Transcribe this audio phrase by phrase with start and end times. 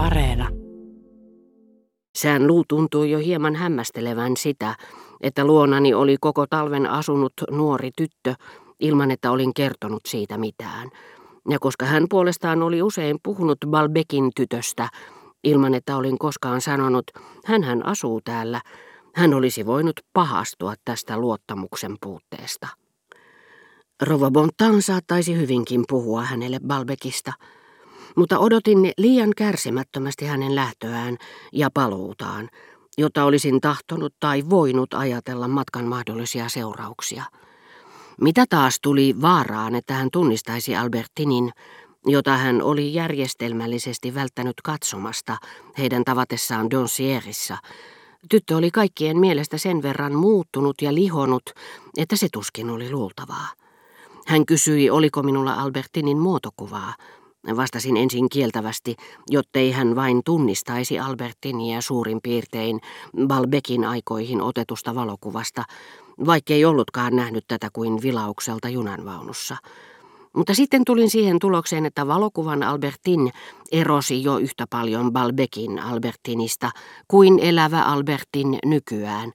[0.00, 0.48] Areena.
[2.18, 4.74] Sään luu tuntui jo hieman hämmästelevän sitä,
[5.20, 8.34] että luonani oli koko talven asunut nuori tyttö,
[8.80, 10.90] ilman että olin kertonut siitä mitään.
[11.48, 14.88] Ja koska hän puolestaan oli usein puhunut Balbekin tytöstä,
[15.44, 17.04] ilman että olin koskaan sanonut,
[17.44, 18.60] hän asuu täällä,
[19.14, 22.68] hän olisi voinut pahastua tästä luottamuksen puutteesta.
[24.02, 27.32] Rova Bontan saattaisi hyvinkin puhua hänelle Balbekista,
[28.16, 31.16] mutta odotin liian kärsimättömästi hänen lähtöään
[31.52, 32.48] ja paluutaan,
[32.98, 37.24] jota olisin tahtonut tai voinut ajatella matkan mahdollisia seurauksia.
[38.20, 41.52] Mitä taas tuli vaaraan, että hän tunnistaisi Albertinin,
[42.06, 45.36] jota hän oli järjestelmällisesti välttänyt katsomasta
[45.78, 47.56] heidän tavatessaan Donsierissa,
[48.28, 51.42] Tyttö oli kaikkien mielestä sen verran muuttunut ja lihonut,
[51.96, 53.48] että se tuskin oli luultavaa.
[54.26, 56.94] Hän kysyi, oliko minulla Albertinin muotokuvaa.
[57.56, 58.96] Vastasin ensin kieltävästi,
[59.30, 62.80] jottei hän vain tunnistaisi Albertinia suurin piirtein
[63.26, 65.64] Balbekin aikoihin otetusta valokuvasta,
[66.26, 69.56] vaikkei ollutkaan nähnyt tätä kuin vilaukselta junanvaunussa.
[70.32, 73.32] Mutta sitten tulin siihen tulokseen, että valokuvan Albertin
[73.72, 76.70] erosi jo yhtä paljon Balbekin Albertinista
[77.08, 79.32] kuin elävä Albertin nykyään,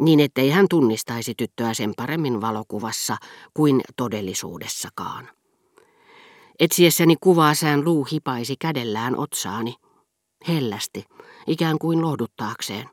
[0.00, 3.16] niin ettei hän tunnistaisi tyttöä sen paremmin valokuvassa
[3.54, 5.28] kuin todellisuudessakaan.
[6.60, 9.74] Etsiessäni kuvaa sään luu hipaisi kädellään otsaani,
[10.48, 11.04] hellästi,
[11.46, 12.90] ikään kuin lohduttaakseen.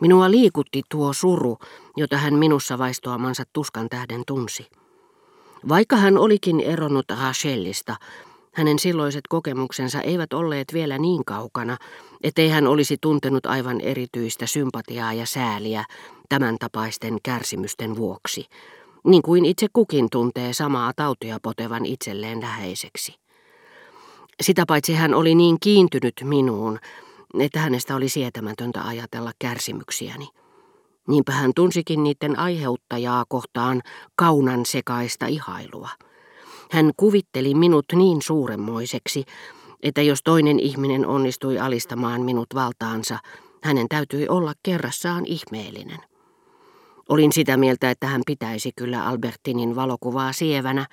[0.00, 1.58] Minua liikutti tuo suru,
[1.96, 4.66] jota hän minussa vaistoamansa tuskan tähden tunsi.
[5.68, 7.96] Vaikka hän olikin eronnut Rachelista,
[8.54, 11.76] hänen silloiset kokemuksensa eivät olleet vielä niin kaukana,
[12.22, 15.84] ettei hän olisi tuntenut aivan erityistä sympatiaa ja sääliä
[16.28, 18.46] tämän tapaisten kärsimysten vuoksi,
[19.06, 23.14] niin kuin itse kukin tuntee samaa tautia potevan itselleen läheiseksi.
[24.42, 26.78] Sitä paitsi hän oli niin kiintynyt minuun,
[27.38, 30.28] että hänestä oli sietämätöntä ajatella kärsimyksiäni.
[31.08, 33.82] Niinpä hän tunsikin niiden aiheuttajaa kohtaan
[34.16, 35.88] kaunan sekaista ihailua.
[36.70, 39.24] Hän kuvitteli minut niin suuremmoiseksi,
[39.82, 43.18] että jos toinen ihminen onnistui alistamaan minut valtaansa,
[43.62, 46.09] hänen täytyi olla kerrassaan ihmeellinen.
[47.10, 50.86] Olin sitä mieltä, että hän pitäisi kyllä Albertinin valokuvaa sievänä,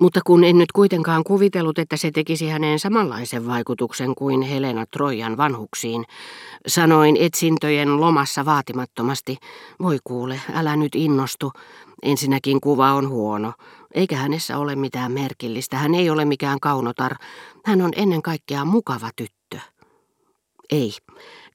[0.00, 5.36] mutta kun en nyt kuitenkaan kuvitellut, että se tekisi häneen samanlaisen vaikutuksen kuin Helena Trojan
[5.36, 6.04] vanhuksiin,
[6.66, 9.36] sanoin etsintöjen lomassa vaatimattomasti,
[9.82, 11.52] voi kuule, älä nyt innostu,
[12.02, 13.52] ensinnäkin kuva on huono,
[13.94, 17.14] eikä hänessä ole mitään merkillistä, hän ei ole mikään kaunotar,
[17.64, 19.58] hän on ennen kaikkea mukava tyttö.
[20.70, 20.92] Ei,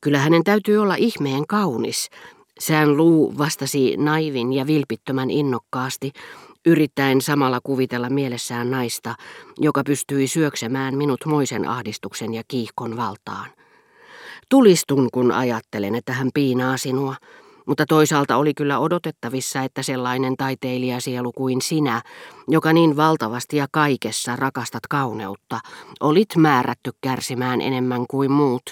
[0.02, 2.10] kyllä hänen täytyy olla ihmeen kaunis,
[2.62, 6.12] Sään luu vastasi naivin ja vilpittömän innokkaasti,
[6.66, 9.16] yrittäen samalla kuvitella mielessään naista,
[9.58, 13.50] joka pystyi syöksemään minut moisen ahdistuksen ja kiihkon valtaan.
[14.50, 17.16] Tulistun, kun ajattelen, että hän piinaa sinua,
[17.66, 22.02] mutta toisaalta oli kyllä odotettavissa, että sellainen taiteilijasielu kuin sinä,
[22.48, 25.60] joka niin valtavasti ja kaikessa rakastat kauneutta,
[26.00, 28.64] olit määrätty kärsimään enemmän kuin muut,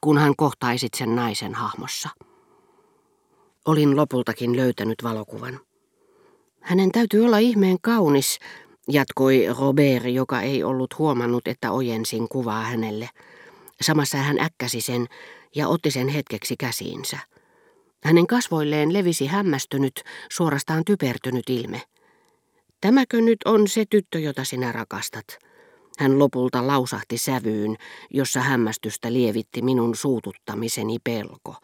[0.00, 2.08] kun hän kohtaisit sen naisen hahmossa.
[3.66, 5.60] Olin lopultakin löytänyt valokuvan.
[6.60, 8.38] Hänen täytyy olla ihmeen kaunis,
[8.88, 13.08] jatkoi Robert, joka ei ollut huomannut, että ojensin kuvaa hänelle.
[13.80, 15.06] Samassa hän äkkäsi sen
[15.54, 17.18] ja otti sen hetkeksi käsiinsä.
[18.04, 21.82] Hänen kasvoilleen levisi hämmästynyt, suorastaan typertynyt ilme.
[22.80, 25.26] Tämäkö nyt on se tyttö, jota sinä rakastat?
[25.98, 27.76] Hän lopulta lausahti sävyyn,
[28.10, 31.54] jossa hämmästystä lievitti minun suututtamiseni pelko.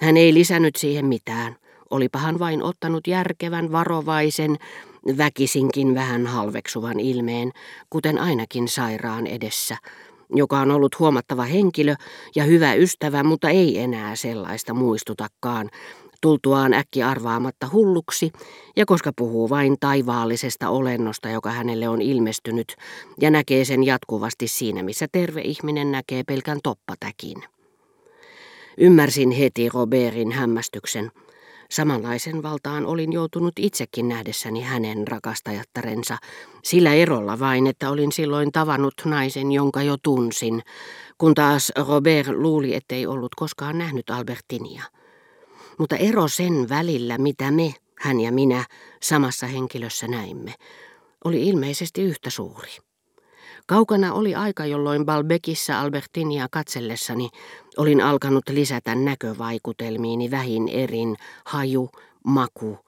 [0.00, 1.56] Hän ei lisännyt siihen mitään.
[1.90, 4.56] Olipahan vain ottanut järkevän, varovaisen,
[5.18, 7.52] väkisinkin vähän halveksuvan ilmeen,
[7.90, 9.76] kuten ainakin sairaan edessä,
[10.34, 11.94] joka on ollut huomattava henkilö
[12.36, 15.70] ja hyvä ystävä, mutta ei enää sellaista muistutakaan,
[16.20, 18.32] tultuaan äkki arvaamatta hulluksi,
[18.76, 22.76] ja koska puhuu vain taivaallisesta olennosta, joka hänelle on ilmestynyt,
[23.20, 27.53] ja näkee sen jatkuvasti siinä, missä terve ihminen näkee pelkän toppatäkin.
[28.78, 31.10] Ymmärsin heti Robertin hämmästyksen.
[31.70, 36.16] Samanlaisen valtaan olin joutunut itsekin nähdessäni hänen rakastajattarensa,
[36.64, 40.62] sillä erolla vain, että olin silloin tavannut naisen, jonka jo tunsin,
[41.18, 44.82] kun taas Robert luuli, ettei ollut koskaan nähnyt Albertinia.
[45.78, 48.64] Mutta ero sen välillä, mitä me, hän ja minä,
[49.02, 50.54] samassa henkilössä näimme,
[51.24, 52.70] oli ilmeisesti yhtä suuri.
[53.66, 57.28] Kaukana oli aika, jolloin Balbekissa Albertinia katsellessani
[57.76, 61.90] olin alkanut lisätä näkövaikutelmiini vähin erin haju,
[62.24, 62.78] maku,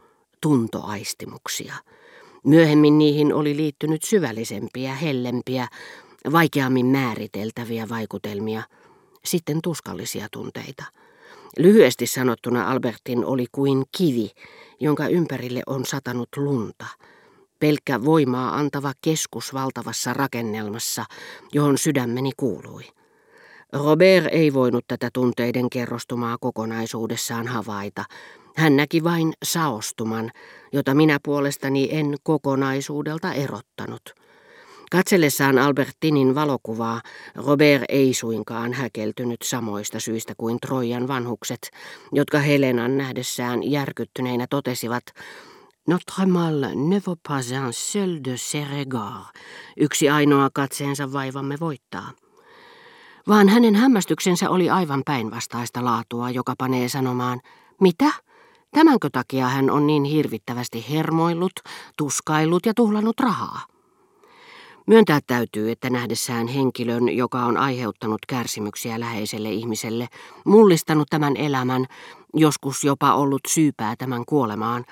[0.40, 1.75] tuntoaistimuksia.
[2.44, 5.69] Myöhemmin niihin oli liittynyt syvällisempiä, hellempiä,
[6.32, 8.62] vaikeammin määriteltäviä vaikutelmia,
[9.25, 10.84] sitten tuskallisia tunteita.
[11.58, 14.31] Lyhyesti sanottuna Albertin oli kuin kivi,
[14.81, 16.87] jonka ympärille on satanut lunta.
[17.58, 21.05] Pelkkä voimaa antava keskus valtavassa rakennelmassa,
[21.53, 22.85] johon sydämeni kuului.
[23.73, 28.05] Robert ei voinut tätä tunteiden kerrostumaa kokonaisuudessaan havaita.
[28.56, 30.31] Hän näki vain saostuman,
[30.73, 34.03] jota minä puolestani en kokonaisuudelta erottanut.
[34.91, 37.00] Katsellessaan Albertinin valokuvaa
[37.35, 41.70] Robert ei suinkaan häkeltynyt samoista syistä kuin Trojan vanhukset,
[42.12, 45.05] jotka Helenan nähdessään järkyttyneinä totesivat,
[45.86, 49.30] Notre mal ne vaut pas un seul de ses regards.
[49.76, 52.10] Yksi ainoa katseensa vaivamme voittaa.
[53.28, 57.40] Vaan hänen hämmästyksensä oli aivan päinvastaista laatua, joka panee sanomaan,
[57.80, 58.12] mitä?
[58.70, 61.52] Tämänkö takia hän on niin hirvittävästi hermoillut,
[61.98, 63.60] tuskaillut ja tuhlannut rahaa?
[64.86, 70.08] Myöntää täytyy, että nähdessään henkilön, joka on aiheuttanut kärsimyksiä läheiselle ihmiselle,
[70.44, 71.86] mullistanut tämän elämän,
[72.34, 74.84] joskus jopa ollut syypää tämän kuolemaan,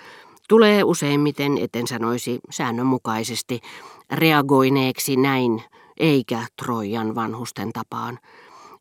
[0.49, 3.61] tulee useimmiten, etten sanoisi säännönmukaisesti,
[4.13, 5.63] reagoineeksi näin,
[5.97, 8.19] eikä Trojan vanhusten tapaan.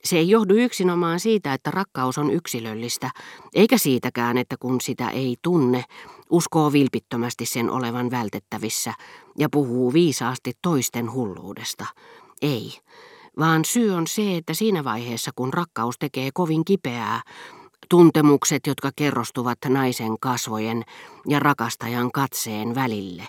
[0.03, 3.09] Se ei johdu yksinomaan siitä, että rakkaus on yksilöllistä,
[3.53, 5.83] eikä siitäkään, että kun sitä ei tunne,
[6.29, 8.93] uskoo vilpittömästi sen olevan vältettävissä
[9.37, 11.85] ja puhuu viisaasti toisten hulluudesta.
[12.41, 12.73] Ei,
[13.39, 17.21] vaan syy on se, että siinä vaiheessa, kun rakkaus tekee kovin kipeää,
[17.89, 20.83] tuntemukset, jotka kerrostuvat naisen kasvojen
[21.27, 23.27] ja rakastajan katseen välille,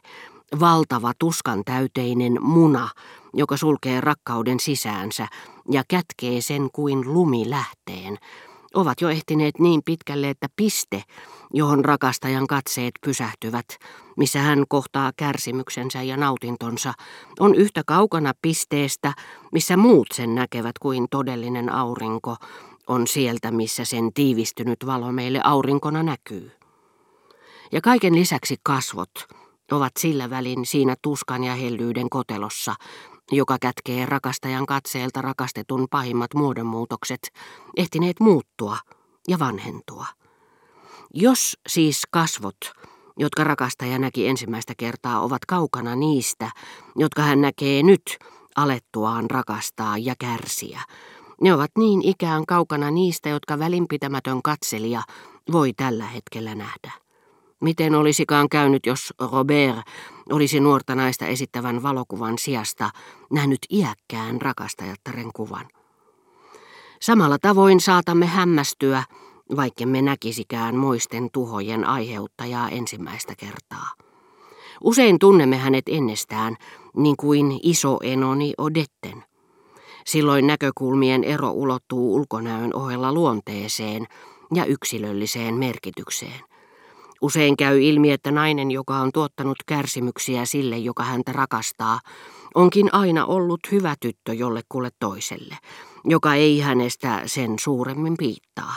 [0.60, 2.88] valtava tuskan täyteinen muna,
[3.34, 5.28] joka sulkee rakkauden sisäänsä
[5.70, 8.18] ja kätkee sen kuin lumi lähteen,
[8.74, 11.02] ovat jo ehtineet niin pitkälle, että piste,
[11.52, 13.66] johon rakastajan katseet pysähtyvät,
[14.16, 16.92] missä hän kohtaa kärsimyksensä ja nautintonsa,
[17.40, 19.12] on yhtä kaukana pisteestä,
[19.52, 22.36] missä muut sen näkevät kuin todellinen aurinko,
[22.86, 26.52] on sieltä, missä sen tiivistynyt valo meille aurinkona näkyy.
[27.72, 29.10] Ja kaiken lisäksi kasvot
[29.72, 32.74] ovat sillä välin siinä tuskan ja hellyyden kotelossa,
[33.32, 37.32] joka kätkee rakastajan katseelta rakastetun pahimmat muodonmuutokset,
[37.76, 38.76] ehtineet muuttua
[39.28, 40.06] ja vanhentua.
[41.14, 42.56] Jos siis kasvot,
[43.16, 46.50] jotka rakastaja näki ensimmäistä kertaa, ovat kaukana niistä,
[46.96, 48.18] jotka hän näkee nyt
[48.56, 50.80] alettuaan rakastaa ja kärsiä,
[51.40, 55.02] ne ovat niin ikään kaukana niistä, jotka välinpitämätön katselija
[55.52, 56.92] voi tällä hetkellä nähdä.
[57.60, 59.76] Miten olisikaan käynyt, jos Robert
[60.30, 62.90] olisi nuorta naista esittävän valokuvan sijasta
[63.32, 65.68] nähnyt iäkkään rakastajattaren kuvan?
[67.00, 69.02] Samalla tavoin saatamme hämmästyä,
[69.56, 73.90] vaikkemme näkisikään moisten tuhojen aiheuttajaa ensimmäistä kertaa.
[74.80, 76.56] Usein tunnemme hänet ennestään,
[76.96, 79.24] niin kuin iso enoni Odetten.
[80.06, 84.06] Silloin näkökulmien ero ulottuu ulkonäön ohella luonteeseen
[84.54, 86.40] ja yksilölliseen merkitykseen.
[87.20, 92.00] Usein käy ilmi, että nainen, joka on tuottanut kärsimyksiä sille, joka häntä rakastaa,
[92.54, 95.58] onkin aina ollut hyvä tyttö jollekulle toiselle,
[96.04, 98.74] joka ei hänestä sen suuremmin piittaa.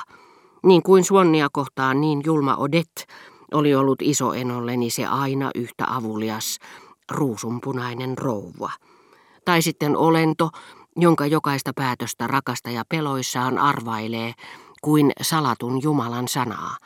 [0.64, 3.08] Niin kuin Suonnia kohtaan niin julma Odet
[3.54, 6.58] oli ollut iso enolleni se aina yhtä avulias,
[7.12, 8.72] ruusunpunainen rouva.
[9.46, 10.50] Tai sitten olento,
[10.98, 14.34] jonka jokaista päätöstä rakastaja peloissaan arvailee
[14.82, 16.78] kuin salatun Jumalan sanaa.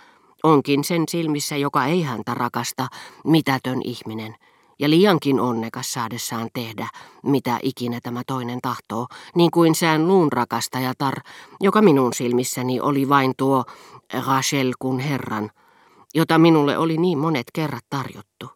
[0.44, 2.88] Onkin sen silmissä, joka ei häntä rakasta,
[3.26, 4.36] mitätön ihminen,
[4.80, 6.88] ja liiankin onnekas saadessaan tehdä,
[7.24, 11.14] mitä ikinä tämä toinen tahtoo, niin kuin sään luun rakastajatar,
[11.60, 13.64] joka minun silmissäni oli vain tuo
[14.28, 15.52] Rachel kun herran,
[16.14, 18.50] jota minulle oli niin monet kerrat tarjottu.